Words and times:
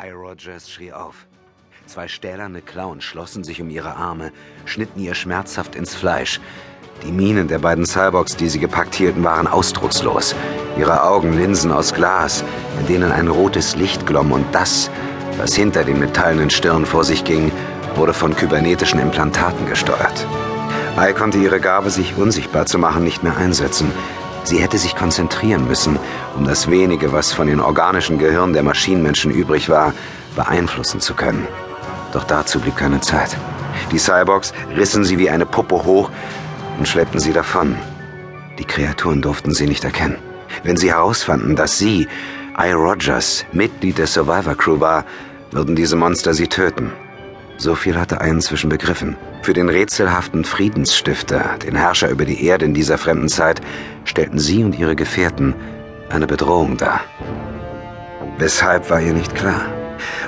I. 0.00 0.10
Rogers 0.10 0.70
schrie 0.70 0.92
auf. 0.92 1.26
Zwei 1.86 2.08
stählerne 2.08 2.62
Klauen 2.62 3.00
schlossen 3.00 3.44
sich 3.44 3.60
um 3.60 3.68
ihre 3.70 3.96
Arme, 3.96 4.32
schnitten 4.64 5.00
ihr 5.00 5.14
schmerzhaft 5.14 5.74
ins 5.74 5.94
Fleisch. 5.94 6.40
Die 7.04 7.12
Mienen 7.12 7.48
der 7.48 7.58
beiden 7.58 7.84
Cyborgs, 7.84 8.36
die 8.36 8.48
sie 8.48 8.60
gepackt 8.60 8.94
hielten, 8.94 9.24
waren 9.24 9.46
ausdruckslos. 9.46 10.34
Ihre 10.78 11.02
Augen 11.02 11.36
Linsen 11.36 11.72
aus 11.72 11.92
Glas, 11.92 12.44
in 12.80 12.86
denen 12.86 13.10
ein 13.10 13.28
rotes 13.28 13.76
Licht 13.76 14.06
glomm 14.06 14.32
und 14.32 14.46
das, 14.54 14.90
was 15.38 15.54
hinter 15.54 15.84
den 15.84 15.98
metallenen 15.98 16.50
Stirn 16.50 16.86
vor 16.86 17.04
sich 17.04 17.24
ging, 17.24 17.50
wurde 17.96 18.14
von 18.14 18.34
kybernetischen 18.34 19.00
Implantaten 19.00 19.66
gesteuert. 19.66 20.26
Ai 20.96 21.12
konnte 21.12 21.38
ihre 21.38 21.60
Gabe, 21.60 21.90
sich 21.90 22.16
unsichtbar 22.16 22.66
zu 22.66 22.78
machen, 22.78 23.02
nicht 23.02 23.22
mehr 23.22 23.36
einsetzen. 23.36 23.90
Sie 24.44 24.58
hätte 24.58 24.78
sich 24.78 24.96
konzentrieren 24.96 25.66
müssen, 25.66 25.98
um 26.36 26.44
das 26.44 26.70
wenige, 26.70 27.12
was 27.12 27.32
von 27.32 27.46
den 27.46 27.60
organischen 27.60 28.18
Gehirnen 28.18 28.52
der 28.52 28.62
Maschinenmenschen 28.62 29.30
übrig 29.30 29.68
war, 29.68 29.94
beeinflussen 30.34 31.00
zu 31.00 31.14
können. 31.14 31.46
Doch 32.12 32.24
dazu 32.24 32.60
blieb 32.60 32.76
keine 32.76 33.00
Zeit. 33.00 33.36
Die 33.90 33.98
Cyborgs 33.98 34.52
rissen 34.76 35.04
sie 35.04 35.18
wie 35.18 35.30
eine 35.30 35.46
Puppe 35.46 35.84
hoch 35.84 36.10
und 36.78 36.88
schleppten 36.88 37.20
sie 37.20 37.32
davon. 37.32 37.76
Die 38.58 38.64
Kreaturen 38.64 39.22
durften 39.22 39.52
sie 39.52 39.66
nicht 39.66 39.84
erkennen. 39.84 40.18
Wenn 40.62 40.76
sie 40.76 40.90
herausfanden, 40.90 41.56
dass 41.56 41.78
sie, 41.78 42.06
I. 42.58 42.72
Rogers, 42.72 43.46
Mitglied 43.52 43.98
der 43.98 44.06
Survivor 44.06 44.54
Crew 44.54 44.80
war, 44.80 45.04
würden 45.50 45.74
diese 45.74 45.96
Monster 45.96 46.34
sie 46.34 46.48
töten. 46.48 46.92
So 47.62 47.76
viel 47.76 47.96
hatte 47.96 48.16
er 48.16 48.26
inzwischen 48.26 48.70
begriffen. 48.70 49.16
Für 49.42 49.52
den 49.52 49.68
rätselhaften 49.68 50.44
Friedensstifter, 50.44 51.58
den 51.64 51.76
Herrscher 51.76 52.10
über 52.10 52.24
die 52.24 52.44
Erde 52.44 52.64
in 52.64 52.74
dieser 52.74 52.98
fremden 52.98 53.28
Zeit, 53.28 53.60
stellten 54.04 54.40
sie 54.40 54.64
und 54.64 54.76
ihre 54.76 54.96
Gefährten 54.96 55.54
eine 56.08 56.26
Bedrohung 56.26 56.76
dar. 56.76 57.02
Weshalb 58.36 58.90
war 58.90 59.00
ihr 59.00 59.12
nicht 59.12 59.36
klar. 59.36 59.60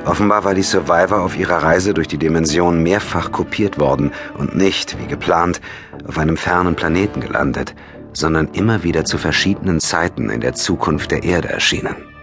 Offenbar 0.05 0.45
war 0.45 0.55
die 0.55 0.63
Survivor 0.63 1.23
auf 1.23 1.37
ihrer 1.37 1.61
Reise 1.61 1.93
durch 1.93 2.07
die 2.07 2.19
Dimension 2.19 2.85
mehrfach 2.85 3.33
kopiert 3.33 3.81
worden 3.81 4.13
und 4.39 4.55
nicht, 4.55 4.97
wie 5.01 5.09
geplant, 5.09 5.61
auf 6.07 6.19
einem 6.19 6.37
fernen 6.37 6.77
Planeten 6.77 7.19
gelandet, 7.19 7.75
sondern 8.13 8.47
immer 8.53 8.85
wieder 8.85 9.05
zu 9.05 9.19
verschiedenen 9.19 9.81
Zeiten 9.81 10.31
in 10.31 10.41
der 10.41 10.55
Zukunft 10.55 11.11
der 11.11 11.25
Erde 11.25 11.49
erschienen. 11.49 12.14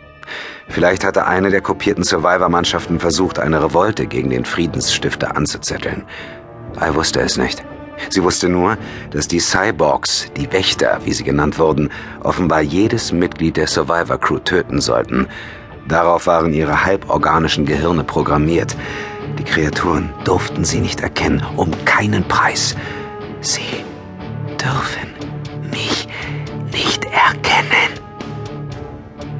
Vielleicht 0.67 1.03
hatte 1.03 1.25
eine 1.25 1.49
der 1.49 1.61
kopierten 1.61 2.03
Survivor-Mannschaften 2.03 2.99
versucht, 2.99 3.39
eine 3.39 3.61
Revolte 3.61 4.07
gegen 4.07 4.29
den 4.29 4.45
Friedensstifter 4.45 5.35
anzuzetteln. 5.35 6.03
I 6.79 6.95
wusste 6.95 7.19
es 7.21 7.37
nicht. 7.37 7.63
Sie 8.09 8.23
wusste 8.23 8.49
nur, 8.49 8.77
dass 9.11 9.27
die 9.27 9.39
Cyborgs, 9.39 10.31
die 10.35 10.51
Wächter, 10.51 10.99
wie 11.03 11.13
sie 11.13 11.23
genannt 11.23 11.59
wurden, 11.59 11.89
offenbar 12.23 12.61
jedes 12.61 13.11
Mitglied 13.11 13.57
der 13.57 13.67
Survivor 13.67 14.17
Crew 14.17 14.39
töten 14.39 14.81
sollten. 14.81 15.27
Darauf 15.87 16.27
waren 16.27 16.53
ihre 16.53 16.85
halborganischen 16.85 17.65
Gehirne 17.65 18.03
programmiert. 18.03 18.75
Die 19.37 19.43
Kreaturen 19.43 20.13
durften 20.23 20.63
sie 20.63 20.79
nicht 20.79 21.01
erkennen, 21.01 21.43
um 21.57 21.71
keinen 21.85 22.23
Preis. 22.27 22.75
Sie 23.41 23.83
dürfen 24.59 25.09
mich 25.69 26.07
nicht 26.71 27.05
erkennen. 27.05 27.30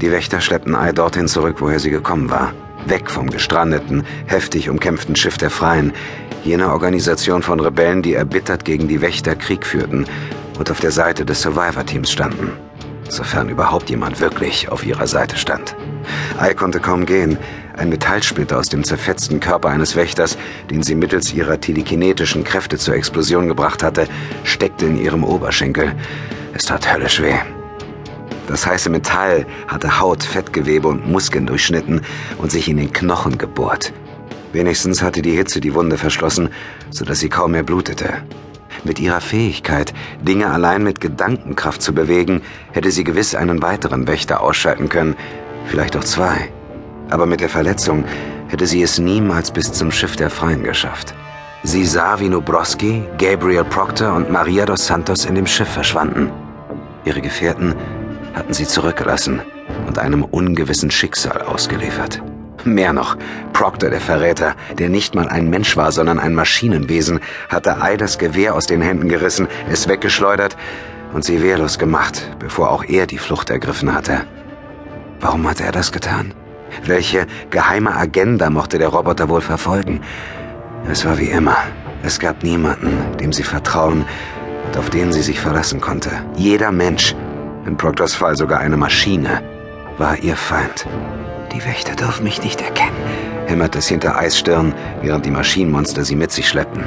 Die 0.01 0.11
Wächter 0.11 0.41
schleppten 0.41 0.73
Ai 0.73 0.93
dorthin 0.93 1.27
zurück, 1.27 1.57
woher 1.59 1.79
sie 1.79 1.91
gekommen 1.91 2.31
war. 2.31 2.53
Weg 2.87 3.11
vom 3.11 3.29
gestrandeten, 3.29 4.03
heftig 4.25 4.67
umkämpften 4.67 5.15
Schiff 5.15 5.37
der 5.37 5.51
Freien, 5.51 5.93
jener 6.43 6.71
Organisation 6.73 7.43
von 7.43 7.59
Rebellen, 7.59 8.01
die 8.01 8.15
erbittert 8.15 8.65
gegen 8.65 8.87
die 8.87 9.01
Wächter 9.01 9.35
Krieg 9.35 9.63
führten 9.63 10.05
und 10.57 10.71
auf 10.71 10.79
der 10.79 10.89
Seite 10.89 11.23
des 11.23 11.43
Survivor-Teams 11.43 12.11
standen. 12.11 12.51
Sofern 13.09 13.49
überhaupt 13.49 13.91
jemand 13.91 14.19
wirklich 14.19 14.69
auf 14.69 14.83
ihrer 14.83 15.05
Seite 15.05 15.37
stand. 15.37 15.75
Ai 16.39 16.55
konnte 16.55 16.79
kaum 16.79 17.05
gehen. 17.05 17.37
Ein 17.77 17.89
Metallsplitter 17.89 18.57
aus 18.57 18.69
dem 18.69 18.83
zerfetzten 18.83 19.39
Körper 19.39 19.69
eines 19.69 19.95
Wächters, 19.95 20.35
den 20.71 20.81
sie 20.81 20.95
mittels 20.95 21.31
ihrer 21.31 21.61
telekinetischen 21.61 22.43
Kräfte 22.43 22.77
zur 22.77 22.95
Explosion 22.95 23.47
gebracht 23.47 23.83
hatte, 23.83 24.07
steckte 24.45 24.87
in 24.87 24.97
ihrem 24.97 25.23
Oberschenkel. 25.23 25.93
Es 26.53 26.65
tat 26.65 26.91
höllisch 26.91 27.21
weh. 27.21 27.37
Das 28.47 28.65
heiße 28.65 28.89
Metall 28.89 29.45
hatte 29.67 29.99
Haut, 29.99 30.23
Fettgewebe 30.23 30.87
und 30.87 31.09
Muskeln 31.09 31.45
durchschnitten 31.45 32.01
und 32.37 32.51
sich 32.51 32.67
in 32.67 32.77
den 32.77 32.91
Knochen 32.91 33.37
gebohrt. 33.37 33.93
Wenigstens 34.53 35.01
hatte 35.01 35.21
die 35.21 35.31
Hitze 35.31 35.61
die 35.61 35.73
Wunde 35.73 35.97
verschlossen, 35.97 36.49
sodass 36.89 37.19
sie 37.19 37.29
kaum 37.29 37.51
mehr 37.51 37.63
blutete. 37.63 38.23
Mit 38.83 38.99
ihrer 38.99 39.21
Fähigkeit, 39.21 39.93
Dinge 40.21 40.49
allein 40.49 40.83
mit 40.83 40.99
Gedankenkraft 40.99 41.81
zu 41.81 41.93
bewegen, 41.93 42.41
hätte 42.71 42.91
sie 42.91 43.03
gewiss 43.03 43.35
einen 43.35 43.61
weiteren 43.61 44.07
Wächter 44.07 44.41
ausschalten 44.41 44.89
können, 44.89 45.15
vielleicht 45.67 45.95
auch 45.95 46.03
zwei. 46.03 46.49
Aber 47.09 47.25
mit 47.25 47.41
der 47.41 47.49
Verletzung 47.49 48.03
hätte 48.47 48.65
sie 48.65 48.81
es 48.81 48.97
niemals 48.97 49.51
bis 49.51 49.71
zum 49.71 49.91
Schiff 49.91 50.15
der 50.15 50.29
Freien 50.29 50.63
geschafft. 50.63 51.13
Sie 51.63 51.85
sah, 51.85 52.19
wie 52.19 52.29
Nubrowski, 52.29 53.03
Gabriel 53.19 53.63
Proctor 53.65 54.13
und 54.13 54.31
Maria 54.31 54.65
dos 54.65 54.87
Santos 54.87 55.25
in 55.25 55.35
dem 55.35 55.45
Schiff 55.45 55.69
verschwanden. 55.69 56.31
Ihre 57.05 57.21
Gefährten 57.21 57.75
hatten 58.33 58.53
sie 58.53 58.67
zurückgelassen 58.67 59.41
und 59.87 59.99
einem 59.99 60.23
ungewissen 60.23 60.91
Schicksal 60.91 61.41
ausgeliefert. 61.41 62.21
Mehr 62.63 62.93
noch, 62.93 63.17
Proctor, 63.53 63.89
der 63.89 64.01
Verräter, 64.01 64.55
der 64.77 64.89
nicht 64.89 65.15
mal 65.15 65.27
ein 65.27 65.49
Mensch 65.49 65.75
war, 65.77 65.91
sondern 65.91 66.19
ein 66.19 66.35
Maschinenwesen, 66.35 67.19
hatte 67.49 67.81
Ai 67.81 67.97
das 67.97 68.17
Gewehr 68.19 68.53
aus 68.53 68.67
den 68.67 68.81
Händen 68.81 69.09
gerissen, 69.09 69.47
es 69.69 69.87
weggeschleudert 69.87 70.55
und 71.13 71.23
sie 71.23 71.41
wehrlos 71.41 71.79
gemacht, 71.79 72.29
bevor 72.39 72.69
auch 72.69 72.83
er 72.83 73.07
die 73.07 73.17
Flucht 73.17 73.49
ergriffen 73.49 73.93
hatte. 73.93 74.21
Warum 75.19 75.47
hatte 75.49 75.63
er 75.63 75.71
das 75.71 75.91
getan? 75.91 76.33
Welche 76.85 77.25
geheime 77.49 77.95
Agenda 77.95 78.49
mochte 78.49 78.77
der 78.77 78.89
Roboter 78.89 79.29
wohl 79.29 79.41
verfolgen? 79.41 80.01
Es 80.89 81.05
war 81.05 81.17
wie 81.17 81.29
immer. 81.29 81.57
Es 82.03 82.19
gab 82.19 82.43
niemanden, 82.43 82.97
dem 83.19 83.33
sie 83.33 83.43
vertrauen 83.43 84.05
und 84.65 84.77
auf 84.77 84.89
den 84.89 85.11
sie 85.11 85.21
sich 85.21 85.39
verlassen 85.39 85.81
konnte. 85.81 86.09
Jeder 86.35 86.71
Mensch, 86.71 87.15
in 87.65 87.77
Proctors 87.77 88.15
Fall 88.15 88.35
sogar 88.35 88.59
eine 88.59 88.77
Maschine, 88.77 89.41
war 89.97 90.17
ihr 90.17 90.35
Feind. 90.35 90.87
Die 91.53 91.63
Wächter 91.65 91.95
dürfen 91.95 92.23
mich 92.23 92.43
nicht 92.43 92.61
erkennen, 92.61 92.95
hämmerte 93.47 93.79
es 93.79 93.87
hinter 93.87 94.17
Eisstirn, 94.17 94.73
während 95.01 95.25
die 95.25 95.31
Maschinenmonster 95.31 96.03
sie 96.03 96.15
mit 96.15 96.31
sich 96.31 96.47
schleppten. 96.47 96.85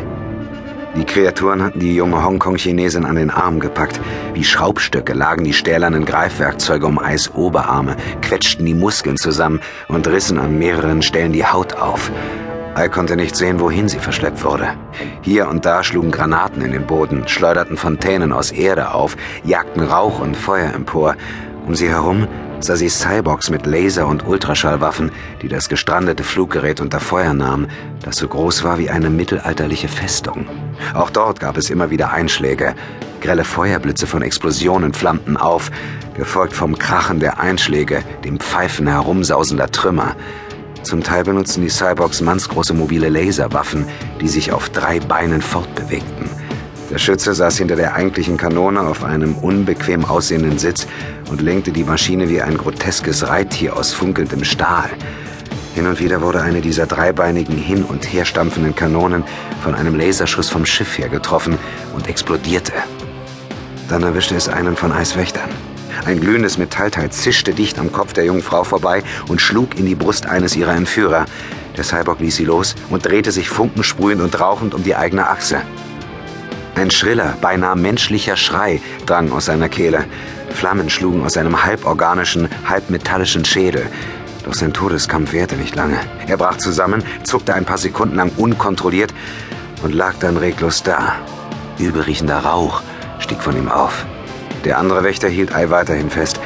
Die 0.97 1.05
Kreaturen 1.05 1.63
hatten 1.63 1.81
die 1.81 1.97
junge 1.97 2.25
Hongkong-Chinesin 2.25 3.05
an 3.05 3.17
den 3.17 3.31
Arm 3.31 3.59
gepackt. 3.59 4.01
Wie 4.33 4.45
Schraubstöcke 4.45 5.13
lagen 5.13 5.43
die 5.43 5.53
stählernen 5.53 6.05
Greifwerkzeuge 6.05 6.87
um 6.87 7.01
Eis 7.01 7.35
Oberarme, 7.35 7.97
quetschten 8.23 8.65
die 8.65 8.75
Muskeln 8.75 9.17
zusammen 9.17 9.61
und 9.89 10.07
rissen 10.07 10.39
an 10.39 10.57
mehreren 10.57 11.03
Stellen 11.03 11.33
die 11.33 11.45
Haut 11.45 11.75
auf. 11.75 12.13
Ai 12.75 12.89
konnte 12.89 13.15
nicht 13.15 13.37
sehen, 13.37 13.61
wohin 13.61 13.89
sie 13.89 14.01
verschleppt 14.01 14.45
wurde. 14.45 14.69
Hier 15.23 15.49
und 15.49 15.65
da 15.65 15.85
schlugen 15.85 16.11
Granaten 16.11 16.61
in 16.61 16.73
den 16.73 16.87
Boden, 16.87 17.29
schleuderten 17.29 17.77
Fontänen 17.77 18.33
aus 18.33 18.51
Erde 18.51 18.93
auf, 18.93 19.17
jagten 19.45 19.81
Rauch 19.81 20.19
und 20.19 20.37
Feuer 20.37 20.73
empor. 20.75 21.15
Um 21.67 21.77
sie 21.77 21.89
herum 21.89 22.27
sah 22.59 22.75
sie 22.75 22.89
Cyborgs 22.89 23.49
mit 23.49 23.65
Laser- 23.65 24.09
und 24.09 24.27
Ultraschallwaffen, 24.27 25.13
die 25.41 25.49
das 25.49 25.69
gestrandete 25.69 26.25
Fluggerät 26.25 26.81
unter 26.81 26.99
Feuer 26.99 27.33
nahmen, 27.33 27.69
das 28.03 28.17
so 28.17 28.27
groß 28.27 28.65
war 28.65 28.79
wie 28.79 28.91
eine 28.91 29.09
mittelalterliche 29.09 29.89
Festung. 29.89 30.47
Auch 30.95 31.11
dort 31.11 31.39
gab 31.39 31.57
es 31.57 31.71
immer 31.71 31.91
wieder 31.91 32.13
Einschläge. 32.13 32.75
Grelle 33.21 33.45
Feuerblitze 33.45 34.07
von 34.09 34.23
Explosionen 34.23 34.95
flammten 34.95 35.37
auf, 35.37 35.71
gefolgt 36.17 36.55
vom 36.55 36.77
Krachen 36.77 37.21
der 37.21 37.39
Einschläge, 37.39 38.03
dem 38.25 38.41
Pfeifen 38.41 38.89
herumsausender 38.89 39.71
Trümmer. 39.71 40.17
Zum 40.85 41.03
Teil 41.03 41.25
benutzten 41.25 41.63
die 41.63 41.71
Cyborgs 41.71 42.21
mannsgroße 42.21 42.75
mobile 42.75 43.09
Laserwaffen, 43.09 43.87
die 44.21 44.29
sich 44.29 44.53
auf 44.53 44.69
drei 44.69 45.01
Beinen 45.01 45.41
fortbewegten. 45.41 46.29
Der 46.91 46.99
Schütze 46.99 47.35
saß 47.35 47.57
hinter 47.57 47.75
der 47.75 47.95
eigentlichen 47.95 48.37
Kanone 48.37 48.83
auf 48.83 49.03
einem 49.03 49.35
unbequem 49.37 50.05
aussehenden 50.05 50.59
Sitz 50.59 50.87
und 51.31 51.41
lenkte 51.41 51.73
die 51.73 51.85
Maschine 51.85 52.29
wie 52.29 52.43
ein 52.43 52.59
groteskes 52.59 53.27
Reittier 53.27 53.77
aus 53.77 53.95
funkelndem 53.95 54.45
Stahl. 54.45 54.91
Hin 55.75 55.87
und 55.87 55.99
wieder 56.01 56.21
wurde 56.21 56.43
eine 56.43 56.61
dieser 56.61 56.87
dreibeinigen 56.87 57.57
hin 57.57 57.83
und 57.83 58.13
her 58.13 58.27
stampfenden 58.27 58.75
Kanonen 58.75 59.25
von 59.63 59.75
einem 59.75 59.97
Laserschuss 59.97 60.51
vom 60.51 60.67
Schiff 60.67 60.99
her 60.99 61.09
getroffen 61.09 61.59
und 61.97 62.09
explodierte. 62.09 62.75
Dann 63.89 64.03
erwischte 64.03 64.37
es 64.37 64.51
einen 64.51 64.77
von 64.77 64.93
Eiswächtern. 64.93 65.49
Ein 66.05 66.21
glühendes 66.21 66.59
Metallteil 66.59 67.11
zischte 67.11 67.55
dicht 67.55 67.79
am 67.79 67.93
Kopf 67.93 68.13
der 68.13 68.25
jungen 68.25 68.43
Frau 68.43 68.65
vorbei 68.65 69.03
und 69.29 69.41
schlug 69.41 69.79
in 69.79 69.87
die 69.87 69.95
Brust 69.95 70.27
eines 70.27 70.57
ihrer 70.57 70.75
Entführer. 70.75 71.27
Der 71.77 71.85
Cyborg 71.85 72.21
ließ 72.21 72.37
sie 72.37 72.45
los 72.45 72.75
und 72.91 73.07
drehte 73.07 73.33
sich 73.33 73.49
funkensprühend 73.49 74.23
und 74.23 74.39
rauchend 74.39 74.75
um 74.75 74.85
die 74.85 74.95
eigene 74.95 75.29
Achse. 75.29 75.63
Ein 76.77 76.91
schriller, 76.91 77.37
beinahe 77.41 77.77
menschlicher 77.77 78.37
Schrei 78.37 78.81
drang 79.07 79.31
aus 79.33 79.47
seiner 79.47 79.69
Kehle. 79.69 80.05
Flammen 80.51 80.91
schlugen 80.91 81.25
aus 81.25 81.35
seinem 81.35 81.65
halborganischen, 81.65 82.49
halbmetallischen 82.69 83.45
Schädel. 83.45 83.87
Doch 84.45 84.55
sein 84.55 84.73
Todeskampf 84.73 85.33
währte 85.33 85.57
nicht 85.57 85.75
lange. 85.75 85.99
Er 86.27 86.37
brach 86.37 86.59
zusammen, 86.59 87.03
zuckte 87.23 87.55
ein 87.55 87.65
paar 87.65 87.79
Sekunden 87.79 88.17
lang 88.17 88.31
unkontrolliert 88.37 89.15
und 89.83 89.95
lag 89.95 90.15
dann 90.21 90.37
reglos 90.37 90.83
da. 90.83 91.17
Übelriechender 91.79 92.39
Rauch 92.39 92.83
stieg 93.19 93.41
von 93.41 93.57
ihm 93.57 93.69
auf. 93.69 94.05
Der 94.65 94.79
andere 94.79 95.05
Wächter 95.05 95.29
hielt 95.29 95.55
Ei 95.55 95.69
weiterhin 95.71 96.11
fest. 96.11 96.41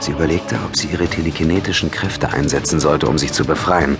Sie 0.00 0.12
überlegte, 0.12 0.56
ob 0.64 0.76
sie 0.76 0.88
ihre 0.88 1.06
telekinetischen 1.06 1.90
Kräfte 1.90 2.32
einsetzen 2.32 2.80
sollte, 2.80 3.08
um 3.08 3.18
sich 3.18 3.32
zu 3.32 3.44
befreien. 3.44 3.96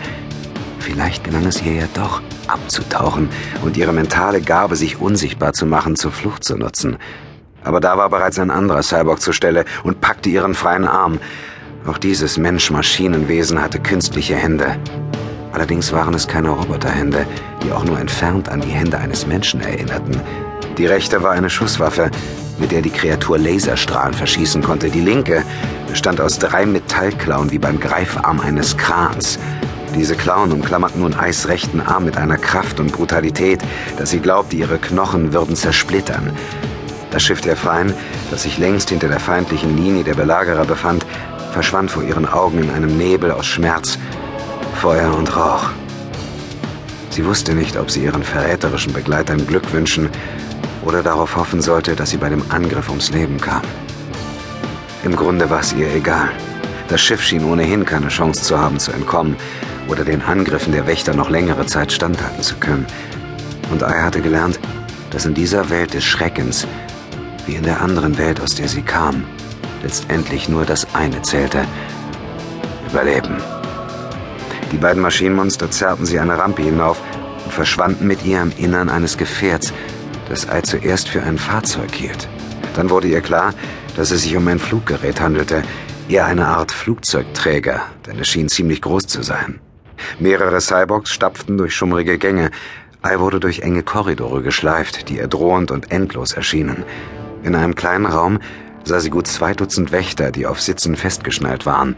Vielleicht 0.78 1.24
gelang 1.24 1.44
es 1.44 1.62
ihr 1.62 1.74
ja 1.74 1.88
doch, 1.92 2.22
abzutauchen 2.46 3.28
und 3.62 3.76
ihre 3.76 3.92
mentale 3.92 4.40
Gabe, 4.40 4.74
sich 4.74 5.00
unsichtbar 5.00 5.52
zu 5.52 5.66
machen, 5.66 5.96
zur 5.96 6.12
Flucht 6.12 6.44
zu 6.44 6.56
nutzen. 6.56 6.96
Aber 7.62 7.80
da 7.80 7.98
war 7.98 8.08
bereits 8.08 8.38
ein 8.38 8.50
anderer 8.50 8.82
Cyborg 8.82 9.20
zur 9.20 9.34
Stelle 9.34 9.66
und 9.82 10.00
packte 10.00 10.30
ihren 10.30 10.54
freien 10.54 10.86
Arm. 10.86 11.18
Auch 11.86 11.98
dieses 11.98 12.38
Mensch-Maschinenwesen 12.38 13.60
hatte 13.60 13.80
künstliche 13.80 14.36
Hände. 14.36 14.78
Allerdings 15.52 15.92
waren 15.92 16.14
es 16.14 16.26
keine 16.26 16.50
Roboterhände, 16.50 17.26
die 17.62 17.72
auch 17.72 17.84
nur 17.84 17.98
entfernt 17.98 18.48
an 18.48 18.60
die 18.60 18.68
Hände 18.68 18.98
eines 18.98 19.26
Menschen 19.26 19.60
erinnerten. 19.60 20.18
Die 20.78 20.86
rechte 20.86 21.25
war 21.25 21.32
eine 21.32 21.50
Schusswaffe, 21.50 22.08
mit 22.58 22.70
der 22.70 22.82
die 22.82 22.90
Kreatur 22.90 23.36
Laserstrahlen 23.36 24.14
verschießen 24.14 24.62
konnte. 24.62 24.90
Die 24.90 25.00
linke 25.00 25.42
bestand 25.88 26.20
aus 26.20 26.38
drei 26.38 26.66
Metallklauen 26.66 27.50
wie 27.50 27.58
beim 27.58 27.80
Greifarm 27.80 28.38
eines 28.38 28.76
Krans. 28.76 29.40
Diese 29.96 30.14
Klauen 30.14 30.52
umklammerten 30.52 31.00
nun 31.00 31.14
Eis 31.14 31.48
rechten 31.48 31.80
Arm 31.80 32.04
mit 32.04 32.16
einer 32.16 32.36
Kraft 32.36 32.78
und 32.78 32.92
Brutalität, 32.92 33.60
dass 33.96 34.10
sie 34.10 34.20
glaubte, 34.20 34.54
ihre 34.54 34.78
Knochen 34.78 35.32
würden 35.32 35.56
zersplittern. 35.56 36.30
Das 37.10 37.25
Schiff 37.25 37.40
der 37.40 37.56
Freien, 37.56 37.92
das 38.30 38.44
sich 38.44 38.58
längst 38.58 38.90
hinter 38.90 39.08
der 39.08 39.19
feindlichen 39.19 39.76
Linie 39.76 40.04
der 40.04 40.14
Belagerer 40.14 40.64
befand, 40.64 41.04
verschwand 41.52 41.90
vor 41.90 42.04
ihren 42.04 42.26
Augen 42.26 42.62
in 42.62 42.70
einem 42.70 42.96
Nebel 42.96 43.32
aus 43.32 43.46
Schmerz, 43.46 43.98
Feuer 44.76 45.12
und 45.12 45.34
Rauch. 45.34 45.70
Sie 47.10 47.25
wusste 47.25 47.54
nicht, 47.54 47.76
ob 47.76 47.90
sie 47.90 48.04
ihren 48.04 48.22
verräterischen 48.22 48.92
Begleitern 48.92 49.44
Glück 49.44 49.72
wünschen 49.72 50.08
oder 50.88 51.02
darauf 51.02 51.37
hoffen 51.37 51.61
sollte, 51.61 51.94
dass 51.94 52.11
sie 52.11 52.17
bei 52.17 52.31
dem 52.31 52.43
Angriff 52.49 52.88
ums 52.88 53.11
Leben 53.11 53.38
kam. 53.38 53.61
Im 55.05 55.14
Grunde 55.14 55.50
war 55.50 55.61
es 55.61 55.75
ihr 55.75 55.94
egal. 55.94 56.31
Das 56.88 57.02
Schiff 57.02 57.23
schien 57.23 57.44
ohnehin 57.44 57.85
keine 57.85 58.08
Chance 58.08 58.43
zu 58.43 58.58
haben, 58.58 58.79
zu 58.79 58.93
entkommen 58.93 59.37
oder 59.88 60.02
den 60.02 60.23
Angriffen 60.23 60.73
der 60.73 60.87
Wächter 60.87 61.14
noch 61.14 61.29
längere 61.29 61.67
Zeit 61.67 61.93
standhalten 61.93 62.43
zu 62.43 62.56
können. 62.56 62.87
Und 63.70 63.85
Ai 63.85 64.00
hatte 64.00 64.23
gelernt, 64.23 64.58
dass 65.11 65.26
in 65.26 65.35
dieser 65.35 65.69
Welt 65.69 65.93
des 65.93 66.05
Schreckens, 66.05 66.67
wie 67.46 67.56
in 67.56 67.64
der 67.64 67.82
anderen 67.82 68.17
Welt, 68.17 68.40
aus 68.40 68.55
der 68.55 68.69
sie 68.69 68.82
kam, 68.82 69.25
letztendlich 69.82 70.49
nur 70.49 70.64
das 70.64 70.87
eine 70.94 71.20
zählte. 71.20 71.67
Überleben. 72.90 73.37
Die 74.73 74.79
beiden 74.79 75.02
Maschinenmonster 75.02 75.70
zerrten 75.70 76.06
sie 76.06 76.19
eine 76.19 76.38
Rampe 76.38 76.62
hinauf 76.62 76.99
und 77.44 77.52
verschwanden 77.52 78.06
mit 78.06 78.25
ihr 78.25 78.40
im 78.40 78.52
Innern 78.56 78.88
eines 78.88 79.19
Gefährts, 79.19 79.75
das 80.28 80.48
Ei 80.48 80.60
zuerst 80.60 81.08
für 81.08 81.22
ein 81.22 81.38
Fahrzeug 81.38 81.94
hielt. 81.94 82.28
Dann 82.75 82.90
wurde 82.90 83.08
ihr 83.08 83.20
klar, 83.20 83.54
dass 83.96 84.10
es 84.10 84.22
sich 84.22 84.36
um 84.36 84.46
ein 84.48 84.58
Fluggerät 84.58 85.20
handelte, 85.20 85.62
eher 86.08 86.26
eine 86.26 86.46
Art 86.46 86.72
Flugzeugträger, 86.72 87.82
denn 88.06 88.19
es 88.19 88.28
schien 88.28 88.48
ziemlich 88.48 88.80
groß 88.82 89.06
zu 89.06 89.22
sein. 89.22 89.60
Mehrere 90.19 90.60
Cyborgs 90.60 91.10
stapften 91.10 91.58
durch 91.58 91.75
schummrige 91.75 92.19
Gänge. 92.19 92.50
Ei 93.02 93.19
wurde 93.19 93.40
durch 93.40 93.60
enge 93.60 93.82
Korridore 93.82 94.42
geschleift, 94.42 95.08
die 95.08 95.16
ihr 95.16 95.28
drohend 95.28 95.70
und 95.70 95.90
endlos 95.90 96.32
erschienen. 96.32 96.84
In 97.42 97.54
einem 97.54 97.75
kleinen 97.75 98.06
Raum 98.06 98.38
sah 98.84 99.00
sie 99.00 99.10
gut 99.10 99.26
zwei 99.26 99.54
Dutzend 99.54 99.92
Wächter, 99.92 100.30
die 100.30 100.46
auf 100.46 100.60
Sitzen 100.60 100.96
festgeschnallt 100.96 101.66
waren. 101.66 101.96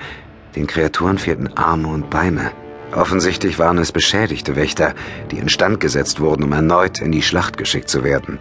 Den 0.56 0.66
Kreaturen 0.66 1.18
fehlten 1.18 1.48
Arme 1.56 1.88
und 1.88 2.10
Beine. 2.10 2.50
Offensichtlich 2.92 3.58
waren 3.58 3.78
es 3.78 3.92
beschädigte 3.92 4.56
Wächter, 4.56 4.94
die 5.30 5.38
instand 5.38 5.78
gesetzt 5.80 6.20
wurden, 6.20 6.42
um 6.42 6.52
erneut 6.52 7.00
in 7.00 7.12
die 7.12 7.22
Schlacht 7.22 7.56
geschickt 7.56 7.88
zu 7.88 8.02
werden. 8.02 8.38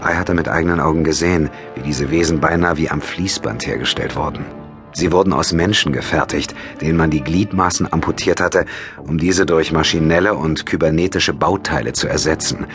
Ei 0.00 0.14
hatte 0.14 0.34
mit 0.34 0.48
eigenen 0.48 0.80
Augen 0.80 1.04
gesehen, 1.04 1.50
wie 1.74 1.82
diese 1.82 2.10
Wesen 2.10 2.40
beinahe 2.40 2.76
wie 2.76 2.90
am 2.90 3.00
Fließband 3.00 3.66
hergestellt 3.66 4.16
wurden. 4.16 4.44
Sie 4.92 5.12
wurden 5.12 5.32
aus 5.32 5.52
Menschen 5.52 5.92
gefertigt, 5.92 6.54
denen 6.80 6.96
man 6.96 7.10
die 7.10 7.22
Gliedmaßen 7.22 7.92
amputiert 7.92 8.40
hatte, 8.40 8.64
um 8.96 9.18
diese 9.18 9.46
durch 9.46 9.70
maschinelle 9.70 10.34
und 10.34 10.66
kybernetische 10.66 11.34
Bauteile 11.34 11.92
zu 11.92 12.08
ersetzen. 12.08 12.66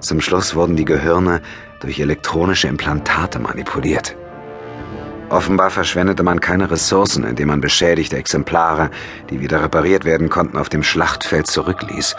Zum 0.00 0.20
Schluss 0.20 0.54
wurden 0.54 0.76
die 0.76 0.84
Gehirne 0.84 1.40
durch 1.80 1.98
elektronische 1.98 2.68
Implantate 2.68 3.38
manipuliert. 3.38 4.16
Offenbar 5.30 5.70
verschwendete 5.70 6.24
man 6.24 6.40
keine 6.40 6.72
Ressourcen, 6.72 7.22
indem 7.22 7.48
man 7.48 7.60
beschädigte 7.60 8.16
Exemplare, 8.16 8.90
die 9.30 9.40
wieder 9.40 9.62
repariert 9.62 10.04
werden 10.04 10.28
konnten, 10.28 10.58
auf 10.58 10.68
dem 10.68 10.82
Schlachtfeld 10.82 11.46
zurückließ. 11.46 12.16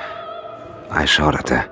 Ei 0.90 1.06
schauderte. 1.08 1.66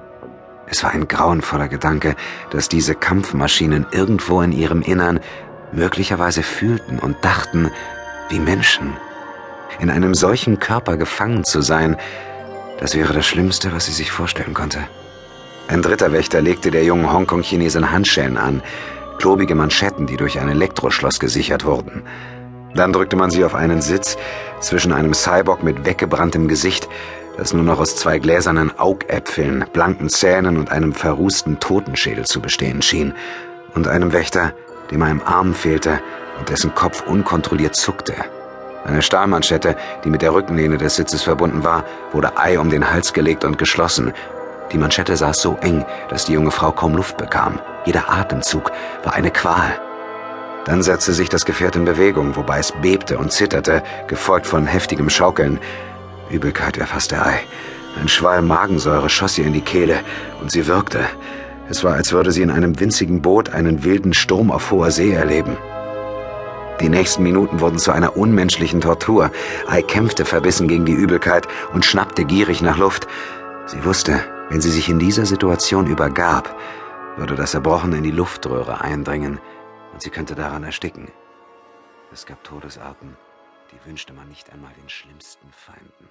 Es 0.67 0.83
war 0.83 0.91
ein 0.91 1.07
grauenvoller 1.07 1.69
Gedanke, 1.69 2.15
dass 2.51 2.67
diese 2.67 2.93
Kampfmaschinen 2.93 3.85
irgendwo 3.91 4.41
in 4.41 4.51
ihrem 4.51 4.81
Innern 4.81 5.21
möglicherweise 5.71 6.43
fühlten 6.43 6.99
und 6.99 7.23
dachten 7.23 7.71
wie 8.27 8.39
Menschen. 8.39 8.97
In 9.79 9.89
einem 9.89 10.15
solchen 10.15 10.59
Körper 10.59 10.97
gefangen 10.97 11.45
zu 11.45 11.61
sein, 11.61 11.95
das 12.81 12.95
wäre 12.95 13.13
das 13.13 13.25
Schlimmste, 13.25 13.71
was 13.71 13.85
sie 13.85 13.93
sich 13.93 14.11
vorstellen 14.11 14.53
konnte. 14.53 14.79
Ein 15.69 15.81
dritter 15.81 16.11
Wächter 16.11 16.41
legte 16.41 16.69
der 16.69 16.83
jungen 16.83 17.11
Hongkong-Chinesin 17.11 17.91
Handschellen 17.91 18.37
an, 18.37 18.61
klobige 19.19 19.53
Manschetten, 19.53 20.07
die 20.07 20.17
durch 20.17 20.39
ein 20.39 20.49
Elektroschloss 20.49 21.19
gesichert 21.19 21.65
wurden. 21.65 22.03
Dann 22.73 22.93
drückte 22.93 23.15
man 23.15 23.29
sie 23.29 23.43
auf 23.43 23.53
einen 23.53 23.81
Sitz 23.81 24.17
zwischen 24.59 24.91
einem 24.91 25.13
Cyborg 25.13 25.61
mit 25.63 25.85
weggebranntem 25.85 26.47
Gesicht, 26.47 26.87
das 27.37 27.53
nur 27.53 27.63
noch 27.63 27.79
aus 27.79 27.95
zwei 27.95 28.19
gläsernen 28.19 28.77
Augäpfeln, 28.79 29.65
blanken 29.71 30.09
Zähnen 30.09 30.57
und 30.57 30.71
einem 30.71 30.93
verrußten 30.93 31.59
Totenschädel 31.59 32.25
zu 32.25 32.41
bestehen 32.41 32.81
schien, 32.81 33.13
und 33.75 33.87
einem 33.87 34.13
Wächter, 34.13 34.53
dem 34.91 35.01
ein 35.03 35.21
Arm 35.21 35.53
fehlte 35.53 36.01
und 36.39 36.49
dessen 36.49 36.73
Kopf 36.73 37.03
unkontrolliert 37.05 37.75
zuckte. 37.75 38.15
Eine 38.85 39.01
Stahlmanschette, 39.01 39.75
die 40.03 40.09
mit 40.09 40.21
der 40.21 40.33
Rückenlehne 40.33 40.77
des 40.77 40.95
Sitzes 40.95 41.21
verbunden 41.21 41.63
war, 41.63 41.83
wurde 42.11 42.37
Ei 42.37 42.59
um 42.59 42.69
den 42.69 42.91
Hals 42.91 43.13
gelegt 43.13 43.43
und 43.43 43.57
geschlossen, 43.57 44.13
die 44.71 44.77
Manschette 44.77 45.17
saß 45.17 45.41
so 45.41 45.57
eng, 45.61 45.85
dass 46.09 46.25
die 46.25 46.33
junge 46.33 46.51
Frau 46.51 46.71
kaum 46.71 46.95
Luft 46.95 47.17
bekam. 47.17 47.59
Jeder 47.85 48.09
Atemzug 48.09 48.71
war 49.03 49.13
eine 49.13 49.31
Qual. 49.31 49.79
Dann 50.65 50.83
setzte 50.83 51.13
sich 51.13 51.29
das 51.29 51.45
Gefährt 51.45 51.75
in 51.75 51.85
Bewegung, 51.85 52.35
wobei 52.35 52.59
es 52.59 52.71
bebte 52.81 53.17
und 53.17 53.31
zitterte, 53.31 53.81
gefolgt 54.07 54.45
von 54.45 54.67
heftigem 54.67 55.09
Schaukeln. 55.09 55.59
Übelkeit 56.29 56.77
erfasste 56.77 57.25
Ei. 57.25 57.39
Ein 57.99 58.07
Schwall 58.07 58.41
Magensäure 58.41 59.09
schoss 59.09 59.37
ihr 59.37 59.45
in 59.45 59.53
die 59.53 59.61
Kehle 59.61 59.99
und 60.41 60.51
sie 60.51 60.67
wirkte. 60.67 60.99
Es 61.69 61.83
war, 61.83 61.93
als 61.93 62.11
würde 62.11 62.31
sie 62.31 62.41
in 62.41 62.51
einem 62.51 62.79
winzigen 62.79 63.21
Boot 63.21 63.49
einen 63.49 63.83
wilden 63.83 64.13
Sturm 64.13 64.51
auf 64.51 64.71
hoher 64.71 64.91
See 64.91 65.11
erleben. 65.11 65.57
Die 66.81 66.89
nächsten 66.89 67.23
Minuten 67.23 67.59
wurden 67.59 67.77
zu 67.77 67.91
einer 67.91 68.15
unmenschlichen 68.15 68.79
Tortur. 68.79 69.31
Ei 69.67 69.81
kämpfte 69.81 70.23
verbissen 70.23 70.67
gegen 70.67 70.85
die 70.85 70.93
Übelkeit 70.93 71.47
und 71.73 71.83
schnappte 71.83 72.23
gierig 72.23 72.61
nach 72.61 72.77
Luft. 72.77 73.07
Sie 73.65 73.83
wusste, 73.83 74.21
wenn 74.49 74.61
sie 74.61 74.71
sich 74.71 74.89
in 74.89 74.99
dieser 74.99 75.25
Situation 75.25 75.87
übergab, 75.87 76.55
würde 77.17 77.35
das 77.35 77.53
Erbrochene 77.53 77.97
in 77.97 78.03
die 78.03 78.11
Luftröhre 78.11 78.81
eindringen 78.81 79.39
und 79.93 80.01
sie 80.01 80.09
könnte 80.09 80.35
daran 80.35 80.63
ersticken. 80.63 81.11
Es 82.11 82.25
gab 82.25 82.43
Todesarten, 82.43 83.15
die 83.71 83.87
wünschte 83.87 84.13
man 84.13 84.27
nicht 84.27 84.51
einmal 84.51 84.73
den 84.81 84.89
schlimmsten 84.89 85.51
Feinden. 85.51 86.09